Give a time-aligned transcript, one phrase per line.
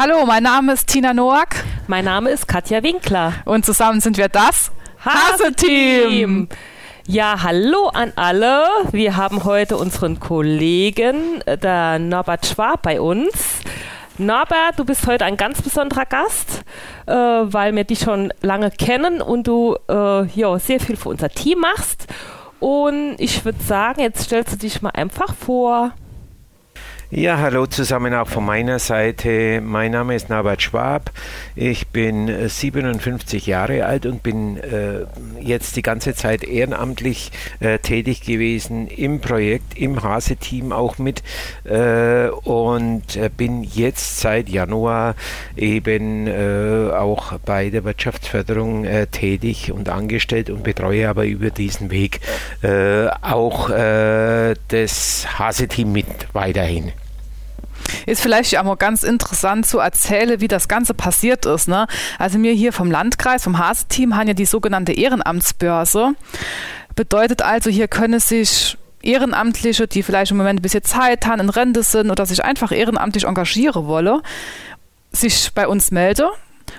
[0.00, 1.56] Hallo, mein Name ist Tina Noack.
[1.88, 3.32] Mein Name ist Katja Winkler.
[3.44, 4.70] Und zusammen sind wir das
[5.04, 6.48] Hase-Team.
[7.08, 8.62] Ja, hallo an alle.
[8.92, 13.58] Wir haben heute unseren Kollegen, äh, der Norbert Schwab, bei uns.
[14.18, 16.62] Norbert, du bist heute ein ganz besonderer Gast,
[17.06, 21.30] äh, weil wir dich schon lange kennen und du äh, ja, sehr viel für unser
[21.30, 22.06] Team machst.
[22.60, 25.90] Und ich würde sagen, jetzt stellst du dich mal einfach vor.
[27.10, 29.62] Ja, hallo zusammen auch von meiner Seite.
[29.62, 31.10] Mein Name ist Norbert Schwab.
[31.56, 35.06] Ich bin 57 äh, Jahre alt und bin äh,
[35.40, 41.22] jetzt die ganze Zeit ehrenamtlich äh, tätig gewesen im Projekt, im Hase-Team auch mit
[41.64, 45.14] äh, und äh, bin jetzt seit Januar
[45.56, 52.20] eben äh, auch bei der Wirtschaftsförderung tätig und angestellt und betreue aber über diesen Weg
[52.60, 56.92] auch das Hase-Team mit weiterhin.
[58.06, 61.68] Ist vielleicht auch mal ganz interessant zu erzählen, wie das Ganze passiert ist.
[61.68, 61.86] Ne?
[62.18, 66.14] Also wir hier vom Landkreis, vom Hase-Team, haben ja die sogenannte Ehrenamtsbörse.
[66.94, 71.50] Bedeutet also, hier können sich Ehrenamtliche, die vielleicht im Moment ein bisschen Zeit haben, in
[71.50, 74.20] Rente sind oder sich einfach ehrenamtlich engagieren wollen,
[75.12, 76.26] sich bei uns melden.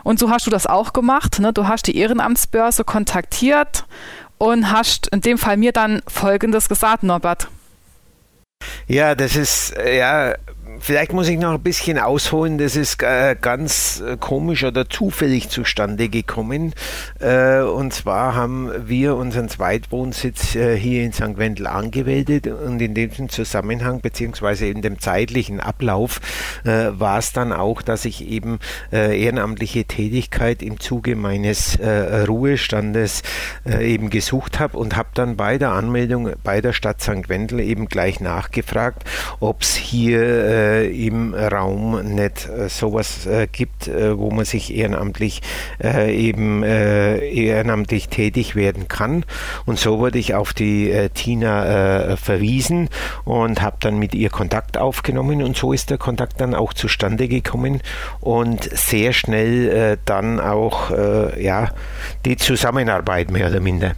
[0.04, 1.40] Und so hast du das auch gemacht.
[1.40, 1.54] Ne?
[1.54, 3.86] Du hast die Ehrenamtsbörse kontaktiert
[4.38, 7.48] und hast in dem Fall mir dann Folgendes gesagt, Norbert.
[8.88, 10.34] Ja, das ist ja
[10.78, 12.58] Vielleicht muss ich noch ein bisschen ausholen.
[12.58, 16.74] Das ist äh, ganz äh, komisch oder zufällig zustande gekommen.
[17.20, 21.38] Äh, und zwar haben wir unseren Zweitwohnsitz hier in St.
[21.38, 26.20] Wendel angemeldet und in dem Zusammenhang beziehungsweise in dem zeitlichen Ablauf
[26.64, 28.60] war es dann auch, dass ich eben
[28.92, 33.24] ehrenamtliche Tätigkeit im Zuge meines Ruhestandes
[33.66, 37.30] eben gesucht habe und habe dann bei der Anmeldung bei der Stadt St.
[37.30, 39.04] Wendel eben gleich nachgefragt,
[39.40, 45.42] ob es hier im Raum nicht äh, sowas äh, gibt, äh, wo man sich ehrenamtlich
[45.84, 49.26] äh, eben äh, ehrenamtlich tätig werden kann.
[49.66, 52.90] Und so wurde ich auf die Tina verwiesen
[53.26, 57.28] und habe dann mit ihr Kontakt aufgenommen und so ist der Kontakt dann auch zustande
[57.28, 57.82] gekommen
[58.20, 60.92] und sehr schnell dann auch
[61.38, 61.70] ja
[62.26, 63.96] die Zusammenarbeit mehr oder minder.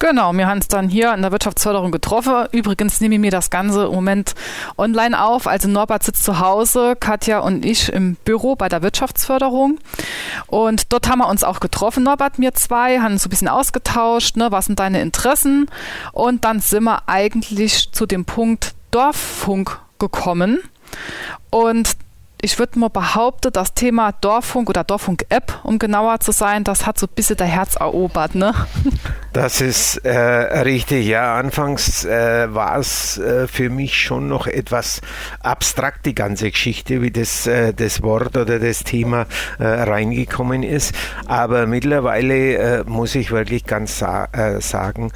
[0.00, 2.46] Genau, wir haben es dann hier in der Wirtschaftsförderung getroffen.
[2.52, 4.34] Übrigens nehme ich mir das Ganze im Moment
[4.76, 5.48] online auf.
[5.48, 9.78] Also Norbert sitzt zu Hause, Katja und ich im Büro bei der Wirtschaftsförderung.
[10.46, 13.48] Und dort haben wir uns auch getroffen, Norbert, mir zwei, haben uns so ein bisschen
[13.48, 15.68] ausgetauscht, ne, was sind deine Interessen?
[16.12, 20.60] Und dann sind wir eigentlich zu dem Punkt Dorffunk gekommen.
[21.50, 21.96] Und
[22.40, 26.98] ich würde mal behaupten, das Thema Dorffunk oder Dorffunk-App, um genauer zu sein, das hat
[26.98, 28.54] so ein bisschen der Herz erobert, ne?
[29.34, 31.36] Das ist äh, richtig, ja.
[31.36, 35.00] Anfangs äh, war es äh, für mich schon noch etwas
[35.40, 39.26] abstrakt, die ganze Geschichte, wie das, äh, das Wort oder das Thema
[39.58, 40.92] äh, reingekommen ist.
[41.26, 44.28] Aber mittlerweile äh, muss ich wirklich ganz sa
[44.60, 45.12] sagen,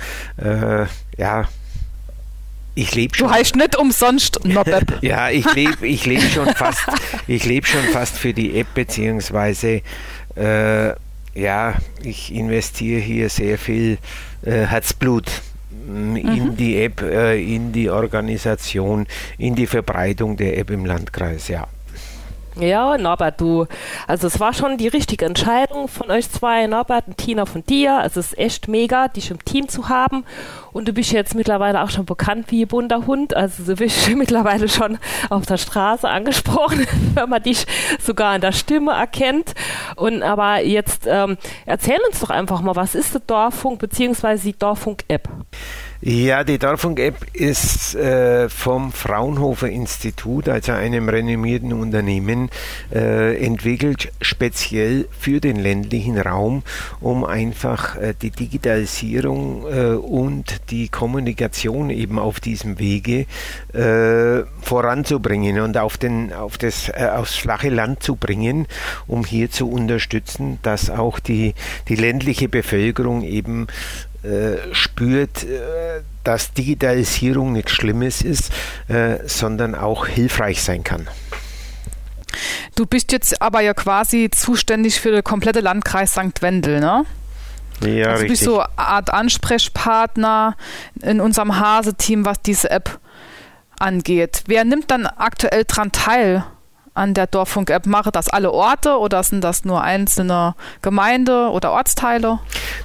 [1.16, 1.48] ja,
[2.74, 3.28] ich lebe schon.
[3.28, 4.98] Du heißt nicht umsonst Nobeb.
[5.02, 6.86] ja, ich lebe ich leb schon fast,
[7.26, 9.82] ich lebe schon fast für die App, beziehungsweise
[10.36, 10.88] äh,
[11.34, 13.98] ja, ich investiere hier sehr viel
[14.42, 15.30] äh, Herzblut
[15.86, 16.56] in mhm.
[16.56, 19.06] die App, äh, in die Organisation,
[19.38, 21.66] in die Verbreitung der App im Landkreis, ja.
[22.60, 23.66] Ja, Norbert, du,
[24.06, 27.96] also es war schon die richtige Entscheidung von euch zwei, Norbert und Tina von dir.
[27.96, 30.24] Also es ist echt mega, dich im Team zu haben.
[30.70, 33.34] Und du bist jetzt mittlerweile auch schon bekannt wie bunter Hund.
[33.34, 34.98] Also du bist mittlerweile schon
[35.30, 37.66] auf der Straße angesprochen, wenn man dich
[37.98, 39.54] sogar in der Stimme erkennt.
[39.96, 44.58] Und aber jetzt ähm, erzähl uns doch einfach mal, was ist der Dorffunk beziehungsweise die
[44.58, 45.26] Dorffunk-App?
[46.04, 52.50] Ja, die Dorfunk-App ist äh, vom Fraunhofer Institut, also einem renommierten Unternehmen,
[52.92, 56.64] äh, entwickelt, speziell für den ländlichen Raum,
[57.00, 63.26] um einfach äh, die Digitalisierung äh, und die Kommunikation eben auf diesem Wege
[63.72, 68.66] äh, voranzubringen und auf, den, auf das, äh, aufs flache Land zu bringen,
[69.06, 71.54] um hier zu unterstützen, dass auch die,
[71.86, 73.68] die ländliche Bevölkerung eben
[74.22, 78.52] äh, spürt, äh, dass Digitalisierung nichts Schlimmes ist,
[78.88, 81.08] äh, sondern auch hilfreich sein kann.
[82.74, 86.40] Du bist jetzt aber ja quasi zuständig für den komplette Landkreis St.
[86.40, 87.04] Wendel, ne?
[87.80, 88.26] Ja, also richtig.
[88.26, 90.56] Du bist so eine Art Ansprechpartner
[91.02, 93.00] in unserem Hase-Team, was diese App
[93.78, 94.44] angeht.
[94.46, 96.44] Wer nimmt dann aktuell daran teil
[96.94, 97.86] an der Dorffunk-App?
[97.86, 102.38] Machen das alle Orte oder sind das nur einzelne Gemeinde oder Ortsteile?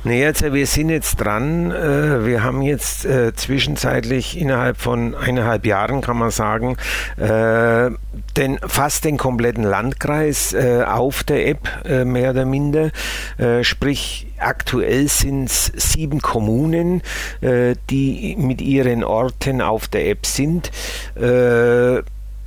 [0.04, 1.71] Nee, also wir sind jetzt dran.
[1.71, 6.77] Äh, wir haben jetzt äh, zwischenzeitlich innerhalb von eineinhalb Jahren, kann man sagen,
[7.18, 7.89] äh,
[8.38, 11.69] den, fast den kompletten Landkreis auf der App,
[12.06, 12.92] mehr oder minder.
[13.62, 17.01] Sprich, aktuell sind es sieben Kommunen,
[17.42, 20.71] die mit ihren Orten auf der App sind.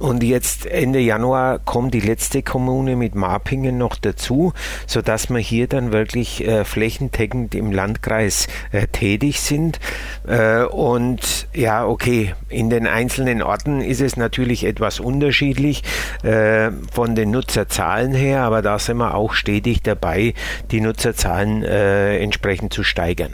[0.00, 4.54] Und jetzt Ende Januar kommt die letzte Kommune mit Marpingen noch dazu,
[4.86, 9.78] sodass wir hier dann wirklich äh, flächendeckend im Landkreis äh, tätig sind.
[10.26, 15.82] Äh, und ja, okay, in den einzelnen Orten ist es natürlich etwas unterschiedlich
[16.22, 20.32] äh, von den Nutzerzahlen her, aber da sind wir auch stetig dabei,
[20.70, 23.32] die Nutzerzahlen äh, entsprechend zu steigern.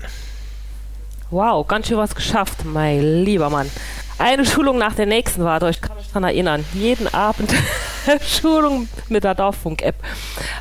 [1.31, 3.71] Wow, ganz schön was geschafft, mein lieber Mann
[4.19, 5.69] eine Schulung nach der nächsten war da.
[5.69, 6.65] Ich kann daran erinnern.
[6.73, 7.53] Jeden Abend
[8.21, 9.97] Schulung mit der Dorffunk-App.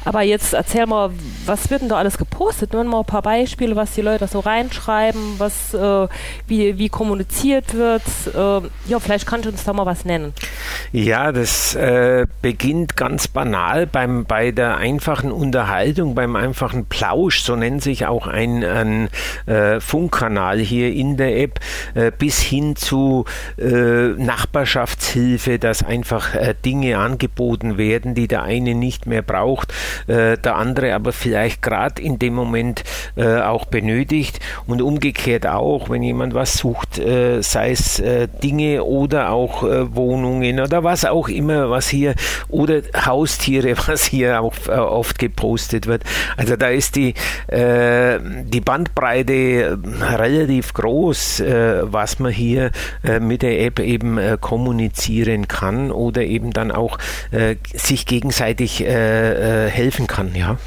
[0.03, 1.11] Aber jetzt erzähl mal,
[1.45, 2.73] was wird denn da alles gepostet?
[2.73, 6.07] Nur mal ein paar Beispiele, was die Leute so reinschreiben, was, äh,
[6.47, 8.03] wie, wie kommuniziert wird.
[8.33, 10.33] Äh, ja, vielleicht kannst du uns da mal was nennen.
[10.91, 17.55] Ja, das äh, beginnt ganz banal beim, bei der einfachen Unterhaltung, beim einfachen Plausch, so
[17.55, 19.09] nennt sich auch ein, ein
[19.45, 21.59] äh, Funkkanal hier in der App,
[21.93, 23.25] äh, bis hin zu
[23.57, 23.65] äh,
[24.17, 26.29] Nachbarschaftshilfe, dass einfach
[26.63, 29.73] Dinge angeboten angeboten werden, die der eine nicht mehr braucht,
[30.07, 32.83] äh, der andere aber vielleicht gerade in dem Moment
[33.15, 38.83] äh, auch benötigt und umgekehrt auch, wenn jemand was sucht, äh, sei es äh, Dinge
[38.83, 42.15] oder auch äh, Wohnungen oder was auch immer, was hier
[42.47, 46.03] oder Haustiere, was hier auch äh, oft gepostet wird.
[46.37, 47.13] Also da ist die,
[47.51, 49.77] die Bandbreite
[50.17, 51.43] relativ groß,
[51.83, 52.71] was man hier
[53.19, 56.97] mit der App eben kommunizieren kann oder eben dann auch
[57.31, 60.57] äh, sich gegenseitig äh, äh, helfen kann, ja.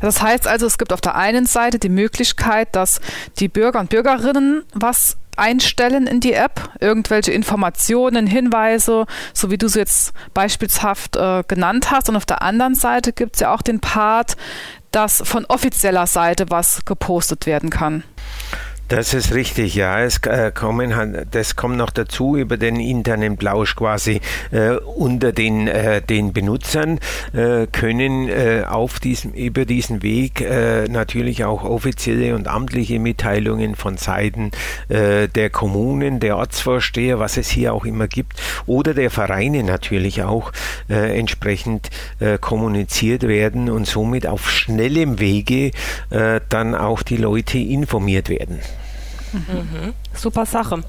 [0.00, 3.00] Das heißt also, es gibt auf der einen Seite die Möglichkeit, dass
[3.38, 9.66] die Bürger und Bürgerinnen was einstellen in die App, irgendwelche Informationen, Hinweise, so wie du
[9.66, 12.08] es jetzt beispielshaft äh, genannt hast.
[12.08, 14.36] Und auf der anderen Seite gibt es ja auch den Part,
[14.90, 18.02] dass von offizieller Seite was gepostet werden kann.
[18.88, 20.00] Das ist richtig, ja.
[20.00, 25.68] Es äh, kommen, das kommt noch dazu über den internen Plausch quasi äh, unter den,
[25.68, 26.98] äh, den Benutzern
[27.34, 33.74] äh, können äh, auf diesem, über diesen Weg äh, natürlich auch offizielle und amtliche Mitteilungen
[33.74, 34.52] von Seiten
[34.88, 40.52] der Kommunen, der Ortsvorsteher, was es hier auch immer gibt, oder der Vereine natürlich auch
[40.88, 41.90] entsprechend
[42.40, 45.72] kommuniziert werden und somit auf schnellem Wege
[46.48, 48.60] dann auch die Leute informiert werden.
[49.32, 49.94] Mhm.
[50.14, 50.82] Super Sache.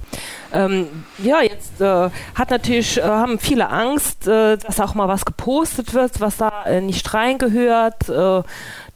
[0.51, 0.87] Ähm,
[1.17, 5.93] ja, jetzt äh, hat natürlich, äh, haben viele Angst, äh, dass auch mal was gepostet
[5.93, 8.09] wird, was da äh, nicht reingehört.
[8.09, 8.43] Äh,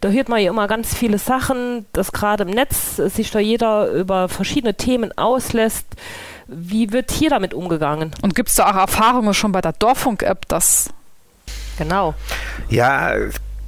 [0.01, 3.87] da hört man ja immer ganz viele Sachen, dass gerade im Netz sich da jeder
[3.87, 5.85] über verschiedene Themen auslässt.
[6.47, 8.11] Wie wird hier damit umgegangen?
[8.21, 10.89] Und gibt es da auch Erfahrungen schon bei der Dorffunk-App, dass
[11.77, 12.13] Genau.
[12.69, 13.13] Ja,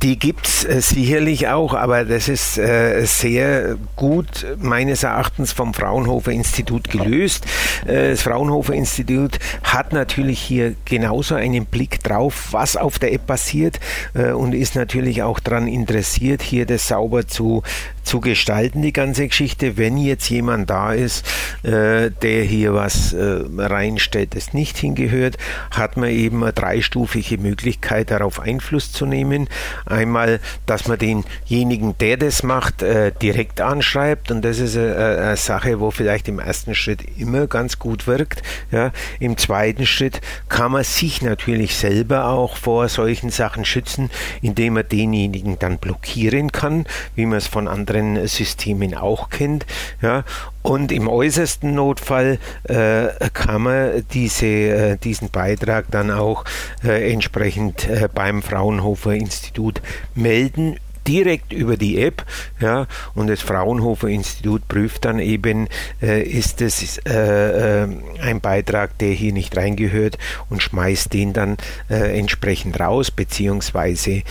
[0.01, 5.73] die gibt es äh, sicherlich auch, aber das ist äh, sehr gut meines Erachtens vom
[5.73, 7.45] Fraunhofer Institut gelöst.
[7.85, 13.25] Äh, das Fraunhofer Institut hat natürlich hier genauso einen Blick drauf, was auf der App
[13.25, 13.79] passiert
[14.13, 17.63] äh, und ist natürlich auch daran interessiert, hier das sauber zu,
[18.05, 19.77] zu gestalten, die ganze Geschichte.
[19.77, 21.25] Wenn jetzt jemand da ist,
[21.63, 25.37] äh, der hier was äh, reinstellt, das nicht hingehört,
[25.71, 29.49] hat man eben eine dreistufige Möglichkeit, darauf Einfluss zu nehmen
[29.85, 35.37] Einmal, dass man denjenigen, der das macht, äh, direkt anschreibt und das ist eine, eine,
[35.37, 38.41] Sache, wo vielleicht im ersten Schritt immer ganz gut wirkt.
[38.71, 38.91] Ja.
[39.19, 44.09] Im zweiten Schritt kann man sich natürlich selber auch vor solchen Sachen schützen,
[44.41, 46.85] indem man denjenigen dann blockieren kann,
[47.15, 47.94] wie man es von anderen
[48.27, 49.65] Systemen auch kennt.
[50.01, 50.23] Ja.
[50.61, 56.43] Und im äußersten Notfall äh, kann man diese, äh, diesen Beitrag dann auch
[56.83, 59.81] äh, entsprechend äh, beim Fraunhofer Institut
[60.15, 62.25] melden direkt über die App,
[62.59, 65.67] ja, und das Fraunhofer Institut prüft dann eben,
[66.01, 67.87] äh, ist es äh, äh,
[68.21, 70.17] ein Beitrag, der hier nicht reingehört
[70.49, 71.57] und schmeißt den dann
[71.89, 74.23] äh, entsprechend raus, beziehungsweise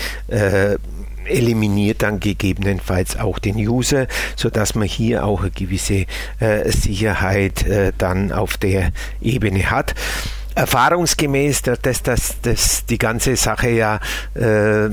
[1.27, 6.07] eliminiert dann gegebenenfalls auch den User, sodass man hier auch eine gewisse
[6.41, 9.95] äh, Sicherheit äh, dann auf der Ebene hat.
[10.55, 14.01] erfahrungsgemäß, dass, dass, dass die ganze Sache ja
[14.35, 14.89] äh,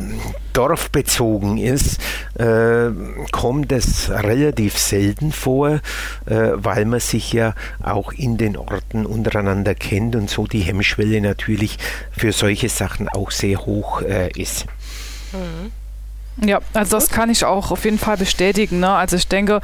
[0.53, 1.99] dorfbezogen ist,
[2.37, 2.89] äh,
[3.31, 5.79] kommt es relativ selten vor,
[6.25, 11.21] äh, weil man sich ja auch in den Orten untereinander kennt und so die Hemmschwelle
[11.21, 11.77] natürlich
[12.11, 14.65] für solche Sachen auch sehr hoch äh, ist.
[15.31, 15.71] Mhm.
[16.37, 18.79] Ja, also das kann ich auch auf jeden Fall bestätigen.
[18.79, 18.89] Ne?
[18.89, 19.61] Also ich denke,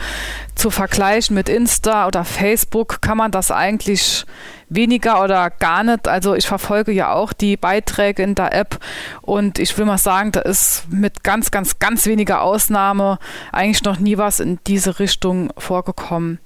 [0.53, 4.25] zu vergleichen mit Insta oder Facebook kann man das eigentlich
[4.69, 6.07] weniger oder gar nicht.
[6.07, 8.79] Also ich verfolge ja auch die Beiträge in der App
[9.21, 13.17] und ich will mal sagen, da ist mit ganz, ganz, ganz weniger Ausnahme
[13.51, 16.39] eigentlich noch nie was in diese Richtung vorgekommen.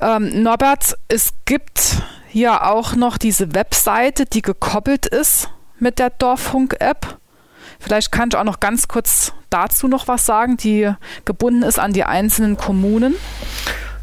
[0.00, 7.19] Ähm, Norbert, es gibt hier auch noch diese Webseite, die gekoppelt ist mit der Dorffunk-App.
[7.80, 10.92] Vielleicht kannst du auch noch ganz kurz dazu noch was sagen, die
[11.24, 13.14] gebunden ist an die einzelnen Kommunen.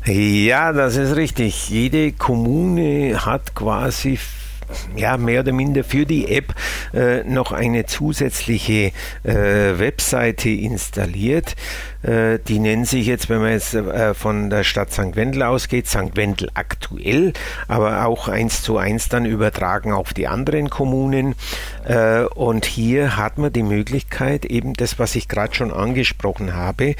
[0.05, 1.69] Ja, das ist richtig.
[1.69, 4.17] Jede Kommune hat quasi
[4.95, 6.53] ja, mehr oder minder für die App
[6.93, 8.91] äh, noch eine zusätzliche
[9.23, 9.33] äh,
[9.79, 11.55] Webseite installiert.
[12.03, 15.15] Äh, die nennen sich jetzt, wenn man jetzt äh, von der Stadt St.
[15.15, 16.15] Wendel ausgeht, St.
[16.15, 17.33] Wendel aktuell,
[17.67, 21.35] aber auch eins zu eins dann übertragen auf die anderen Kommunen.
[21.85, 26.95] Äh, und hier hat man die Möglichkeit, eben das, was ich gerade schon angesprochen habe,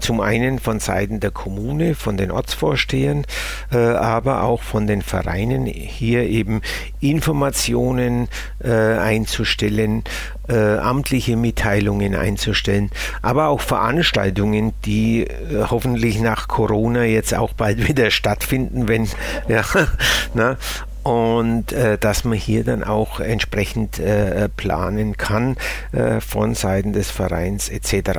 [0.00, 3.24] zum einen von Seiten der Kommune, von den Ortsvorstehern,
[3.70, 6.62] aber auch von den Vereinen hier eben
[7.02, 8.28] Informationen
[8.62, 10.04] einzustellen,
[10.48, 12.90] amtliche Mitteilungen einzustellen,
[13.22, 19.08] aber auch Veranstaltungen Veranstaltungen, die äh, hoffentlich nach Corona jetzt auch bald wieder stattfinden, wenn
[19.48, 19.62] ja,
[20.34, 20.56] na,
[21.02, 25.56] und äh, dass man hier dann auch entsprechend äh, planen kann
[25.92, 28.18] äh, von Seiten des Vereins etc.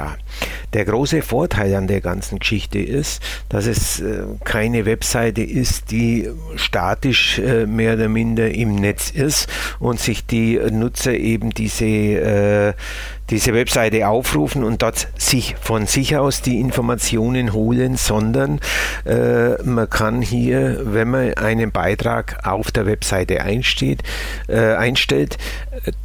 [0.73, 6.29] Der große Vorteil an der ganzen Geschichte ist, dass es äh, keine Webseite ist, die
[6.55, 9.47] statisch äh, mehr oder minder im Netz ist
[9.79, 12.73] und sich die Nutzer eben diese äh,
[13.29, 18.59] diese Webseite aufrufen und dort sich von sich aus die Informationen holen, sondern
[19.05, 24.03] äh, man kann hier, wenn man einen Beitrag auf der Webseite einsteht,
[24.47, 25.37] äh, einstellt,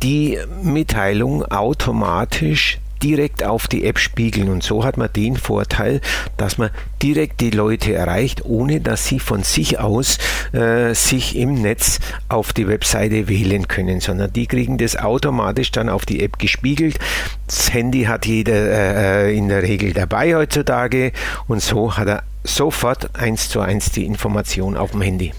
[0.03, 4.49] die Mitteilung automatisch direkt auf die App spiegeln.
[4.49, 6.01] Und so hat man den Vorteil,
[6.37, 6.71] dass man
[7.03, 10.19] direkt die Leute erreicht, ohne dass sie von sich aus
[10.53, 15.89] äh, sich im Netz auf die Webseite wählen können, sondern die kriegen das automatisch dann
[15.89, 16.99] auf die App gespiegelt.
[17.47, 21.13] Das Handy hat jeder äh, in der Regel dabei heutzutage
[21.47, 25.33] und so hat er sofort eins zu eins die Information auf dem Handy.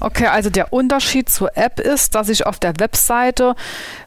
[0.00, 3.54] Okay, also der Unterschied zur App ist, dass ich auf der Webseite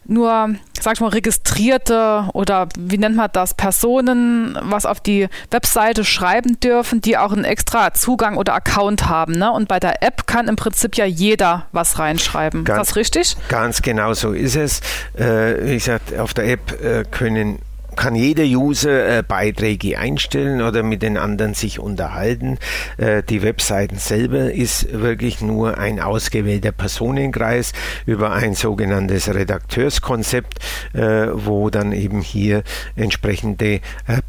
[0.04, 6.04] nur, sag ich mal, registrierte oder wie nennt man das, Personen was auf die Webseite
[6.04, 9.32] schreiben dürfen, die auch einen extra Zugang oder Account haben.
[9.32, 9.50] Ne?
[9.52, 12.64] Und bei der App kann im Prinzip ja jeder was reinschreiben.
[12.64, 13.36] Ganz, ist das richtig?
[13.48, 14.80] Ganz genau so ist es.
[15.14, 17.58] Äh, wie gesagt, auf der App äh, können
[17.96, 22.58] kann jeder User äh, Beiträge einstellen oder mit den anderen sich unterhalten.
[22.96, 27.72] Äh, die Webseiten selber ist wirklich nur ein ausgewählter Personenkreis
[28.06, 30.58] über ein sogenanntes Redakteurskonzept,
[30.94, 32.62] äh, wo dann eben hier
[32.96, 33.80] entsprechende äh,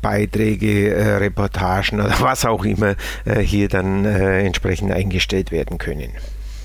[0.02, 6.12] Beiträge, äh, Reportagen oder was auch immer äh, hier dann entsprechend eingestellt werden können.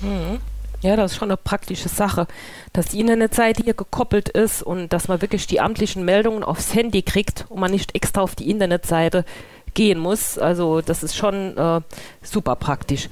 [0.01, 0.39] Mhm.
[0.81, 2.25] Ja, das ist schon eine praktische Sache,
[2.71, 7.01] dass die Internetseite hier gekoppelt ist und dass man wirklich die amtlichen Meldungen aufs Handy
[7.01, 9.25] kriegt und man nicht extra auf die Internetseite
[9.73, 10.37] gehen muss.
[10.37, 11.81] Also das ist schon äh,
[12.21, 13.09] super praktisch.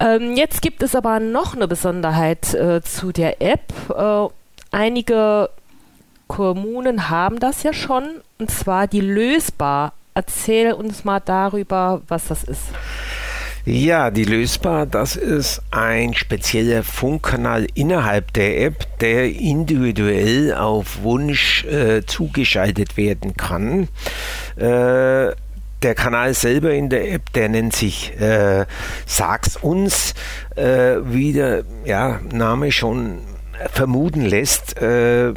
[0.00, 3.72] Ähm, jetzt gibt es aber noch eine Besonderheit äh, zu der App.
[3.94, 4.28] Äh,
[4.70, 5.50] einige
[6.26, 8.04] Kommunen haben das ja schon,
[8.38, 9.92] und zwar die lösbar.
[10.14, 12.64] Erzähl uns mal darüber, was das ist.
[13.70, 21.66] Ja, die Lösbar, das ist ein spezieller Funkkanal innerhalb der App, der individuell auf Wunsch
[21.66, 23.88] äh, zugeschaltet werden kann.
[24.56, 25.34] Äh,
[25.82, 28.64] der Kanal selber in der App, der nennt sich äh,
[29.04, 30.14] Sag's uns,
[30.56, 33.18] äh, wie der ja, Name schon
[33.70, 34.80] vermuten lässt.
[34.80, 35.34] Äh,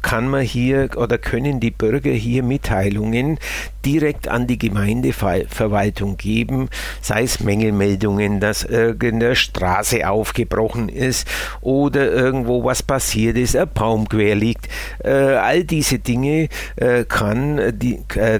[0.00, 3.38] kann man hier oder können die Bürger hier Mitteilungen
[3.86, 6.68] direkt an die Gemeindeverwaltung geben,
[7.00, 11.28] sei es Mängelmeldungen, dass irgendeine Straße aufgebrochen ist
[11.60, 14.68] oder irgendwo was passiert ist, ein Baum quer liegt.
[15.04, 17.72] Äh, all diese Dinge äh, kann äh,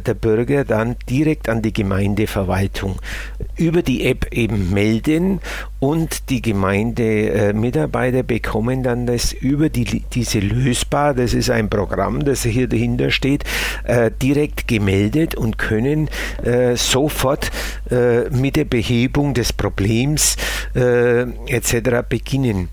[0.01, 3.01] der Bürger dann direkt an die Gemeindeverwaltung
[3.55, 5.41] über die App eben melden
[5.79, 12.43] und die Gemeindemitarbeiter bekommen dann das über die, diese lösbar, das ist ein Programm, das
[12.43, 13.45] hier dahinter steht,
[14.23, 16.09] direkt gemeldet und können
[16.43, 17.51] äh, sofort
[17.91, 20.37] äh, mit der Behebung des Problems
[20.75, 22.07] äh, etc.
[22.09, 22.69] beginnen.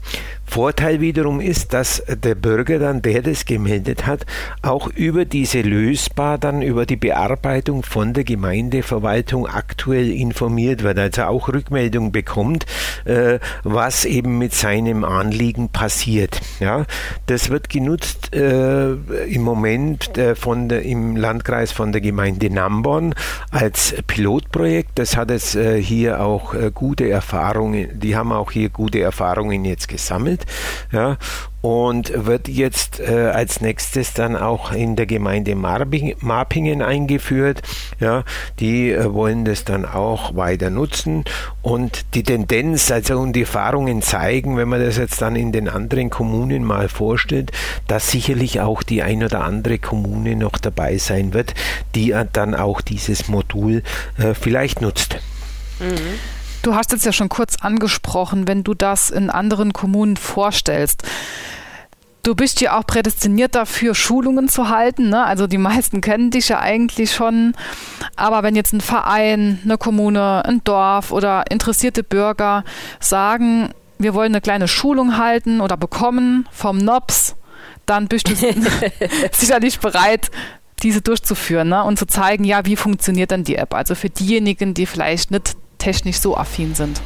[0.53, 4.27] Vorteil wiederum ist, dass der Bürger dann, der das gemeldet hat,
[4.61, 11.23] auch über diese lösbar dann über die Bearbeitung von der Gemeindeverwaltung aktuell informiert wird, also
[11.23, 12.67] auch Rückmeldung bekommt,
[13.05, 16.39] äh, was eben mit seinem Anliegen passiert.
[16.59, 16.85] Ja,
[17.25, 23.15] das wird genutzt äh, im Moment äh, von der, im Landkreis von der Gemeinde Nambon
[23.49, 24.99] als Pilotprojekt.
[24.99, 29.65] Das hat es äh, hier auch äh, gute Erfahrungen, die haben auch hier gute Erfahrungen
[29.65, 30.42] jetzt gesammelt
[30.91, 31.17] ja,
[31.61, 37.61] und wird jetzt äh, als nächstes dann auch in der Gemeinde Marping, Marpingen eingeführt.
[38.01, 38.25] Ja,
[38.59, 41.23] die äh, wollen das dann auch weiter nutzen
[41.61, 45.69] und die Tendenz, also und die Erfahrungen zeigen, wenn man das jetzt dann in den
[45.69, 47.51] anderen Kommunen mal vorstellt,
[47.87, 51.53] dass sicherlich auch die ein oder andere Kommune noch dabei sein wird,
[51.95, 53.83] die dann auch dieses Modul
[54.17, 55.15] äh, vielleicht nutzt.
[55.79, 56.19] Mhm.
[56.63, 61.03] Du hast jetzt ja schon kurz angesprochen, wenn du das in anderen Kommunen vorstellst.
[62.23, 65.09] Du bist ja auch prädestiniert dafür, Schulungen zu halten.
[65.09, 65.25] Ne?
[65.25, 67.53] Also die meisten kennen dich ja eigentlich schon.
[68.15, 72.63] Aber wenn jetzt ein Verein, eine Kommune, ein Dorf oder interessierte Bürger
[73.01, 77.35] sagen, wir wollen eine kleine Schulung halten oder bekommen vom NOPS,
[77.85, 78.35] dann bist du
[79.33, 80.31] sicherlich bereit,
[80.81, 81.83] diese durchzuführen ne?
[81.83, 83.73] und zu zeigen, ja, wie funktioniert denn die App?
[83.73, 87.01] Also für diejenigen, die vielleicht nicht technisch so affin sind.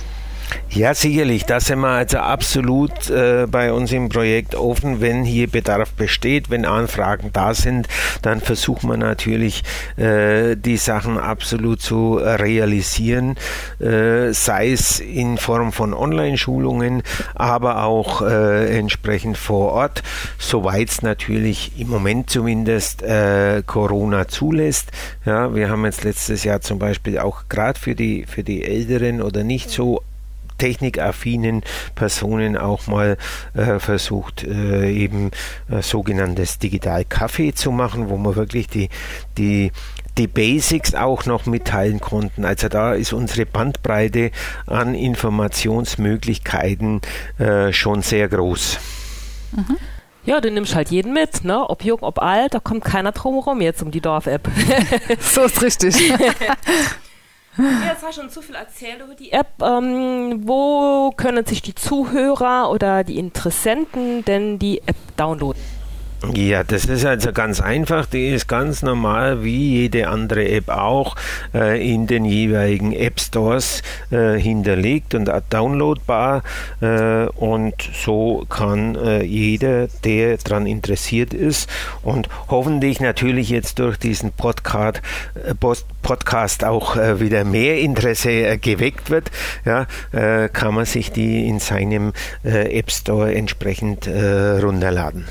[0.70, 1.46] Ja, sicherlich.
[1.46, 5.02] Da sind wir also absolut äh, bei uns im Projekt offen.
[5.02, 7.88] Wenn hier Bedarf besteht, wenn Anfragen da sind,
[8.22, 9.64] dann versuchen wir natürlich,
[9.98, 13.38] äh, die Sachen absolut zu realisieren,
[13.80, 17.02] äh, sei es in Form von Online-Schulungen,
[17.34, 20.04] aber auch äh, entsprechend vor Ort,
[20.38, 24.92] soweit es natürlich im Moment zumindest äh, Corona zulässt.
[25.26, 29.22] Ja, wir haben jetzt letztes Jahr zum Beispiel auch gerade für die, für die Älteren
[29.22, 30.04] oder nicht so
[30.58, 31.64] technikaffinen
[31.96, 33.18] Personen auch mal
[33.54, 35.32] äh, versucht, äh, eben
[35.70, 38.90] äh, sogenanntes Digital-Kaffee zu machen, wo man wirklich die,
[39.38, 39.72] die
[40.18, 42.44] die Basics auch noch mitteilen konnten.
[42.44, 44.32] Also da ist unsere Bandbreite
[44.66, 47.02] an Informationsmöglichkeiten
[47.38, 48.80] äh, schon sehr groß.
[49.52, 49.78] Mhm.
[50.26, 51.70] Ja, du nimmst halt jeden mit, ne?
[51.70, 54.50] Ob jung, ob alt, da kommt keiner drum herum jetzt um die Dorf-App.
[55.22, 55.96] so ist richtig.
[57.58, 59.62] Ja, hast du schon zu viel erzählt über die App.
[59.62, 65.62] Ähm, wo können sich die Zuhörer oder die Interessenten denn die App downloaden?
[66.34, 68.08] Ja, das ist also ganz einfach.
[68.08, 71.16] Die ist ganz normal wie jede andere App auch
[71.54, 76.42] äh, in den jeweiligen App Stores äh, hinterlegt und downloadbar.
[76.82, 81.70] Äh, und so kann äh, jeder, der daran interessiert ist
[82.02, 85.02] und hoffentlich natürlich jetzt durch diesen Podcast,
[85.36, 85.54] äh,
[86.02, 89.30] Podcast auch äh, wieder mehr Interesse geweckt wird,
[89.66, 89.86] ja,
[90.54, 95.26] kann man sich die in seinem App Store entsprechend runterladen.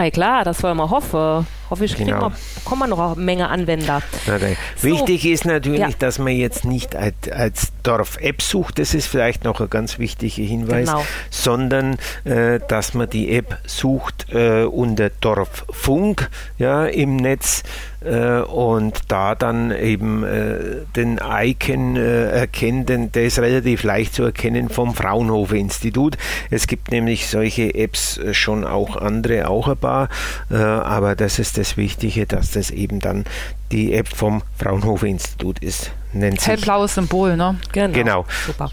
[0.00, 1.46] Ei klar, das wollen wir hoffen.
[1.70, 2.30] Hoffe ich, genau.
[2.30, 2.32] wir,
[2.64, 4.02] kommen wir noch eine Menge Anwender.
[4.26, 4.56] Okay.
[4.76, 4.88] So.
[4.88, 5.88] Wichtig ist natürlich, ja.
[5.98, 10.42] dass man jetzt nicht als, als Dorf-App sucht, das ist vielleicht noch ein ganz wichtiger
[10.42, 11.04] Hinweis, genau.
[11.30, 16.28] sondern äh, dass man die App sucht äh, unter Dorffunk
[16.58, 17.62] ja, im Netz
[18.04, 24.14] äh, und da dann eben äh, den Icon äh, erkennt, denn der ist relativ leicht
[24.14, 26.16] zu erkennen vom Fraunhofer Institut.
[26.50, 30.08] Es gibt nämlich solche Apps schon auch andere, auch ein paar,
[30.48, 33.24] aber das ist das Wichtige, dass das eben dann
[33.70, 35.92] die App vom Fraunhofer Institut ist.
[36.12, 37.58] Nennt Hellblaues Symbol, ne?
[37.72, 37.94] Genau.
[37.94, 38.26] genau.
[38.46, 38.70] Super.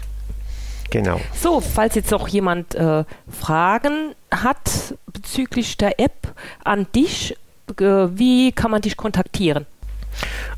[0.90, 1.20] Genau.
[1.34, 7.36] So, falls jetzt noch jemand äh, Fragen hat bezüglich der App an dich
[7.76, 9.66] wie kann man dich kontaktieren?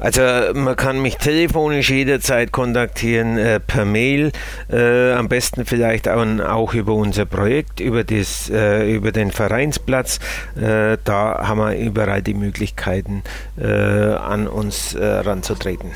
[0.00, 0.22] Also
[0.54, 4.32] man kann mich telefonisch jederzeit kontaktieren, äh, per Mail,
[4.70, 10.18] äh, am besten vielleicht auch, auch, über unser Projekt, über, das, äh, über den Vereinsplatz.
[10.56, 13.22] Äh, da haben wir überall die Möglichkeiten,
[13.58, 15.90] äh, an uns äh, ranzutreten.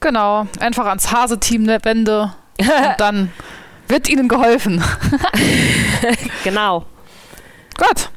[0.00, 3.32] Genau, einfach ans Hase-Team der Wende und dann
[3.88, 4.84] wird Ihnen geholfen.
[6.44, 6.84] genau.
[7.78, 8.10] Gut.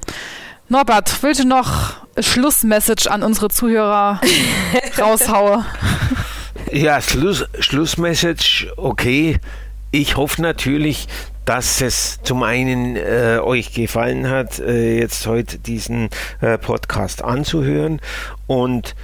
[0.67, 4.21] Norbert, willst du noch Schlussmessage an unsere Zuhörer
[4.99, 5.65] raushauen?
[6.71, 9.39] Ja, Schluss, Schlussmessage, okay.
[9.91, 11.07] Ich hoffe natürlich,
[11.45, 16.09] dass es zum einen äh, euch gefallen hat, äh, jetzt heute diesen
[16.41, 18.01] äh, Podcast anzuhören
[18.47, 18.95] und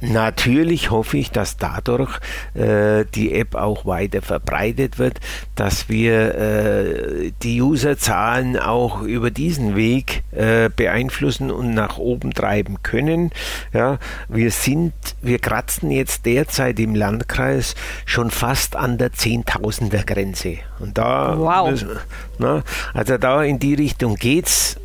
[0.00, 2.18] Natürlich hoffe ich, dass dadurch
[2.54, 5.20] äh, die App auch weiter verbreitet wird,
[5.54, 12.82] dass wir äh, die Userzahlen auch über diesen Weg äh, beeinflussen und nach oben treiben
[12.82, 13.30] können.
[13.72, 20.58] Ja, wir sind, wir kratzen jetzt derzeit im Landkreis schon fast an der Zehntausender Grenze.
[20.78, 21.70] Und da, wow.
[21.70, 21.90] müssen,
[22.38, 24.76] na, also da in die Richtung geht's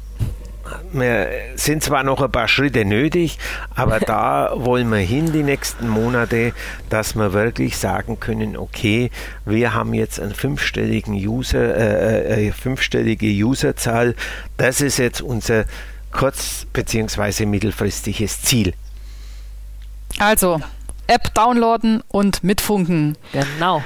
[0.94, 3.38] wir sind zwar noch ein paar Schritte nötig,
[3.76, 6.54] aber da wollen wir hin die nächsten Monate,
[6.90, 9.12] dass wir wirklich sagen können, okay,
[9.46, 14.16] wir haben jetzt einen fünfstelligen User, äh, äh, fünfstellige Userzahl.
[14.58, 15.66] Das ist jetzt unser
[16.12, 17.46] kurz- bzw.
[17.46, 18.74] mittelfristiges Ziel.
[20.20, 20.60] Also,
[21.08, 23.18] App downloaden und mitfunken.
[23.34, 23.84] Genau.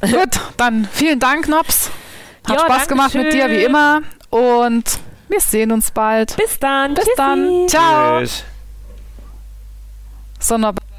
[0.00, 1.90] Gut, dann vielen Dank, Nops.
[2.48, 4.02] Hat Ja, Spaß gemacht mit dir, wie immer.
[4.30, 4.98] Und
[5.34, 6.36] wir sehen uns bald.
[6.36, 6.94] Bis dann.
[6.94, 7.16] Bis Tschüssi.
[7.16, 7.68] dann.
[7.68, 8.20] Ciao.
[8.20, 8.44] Tschüss.
[10.38, 10.93] Sonderbar.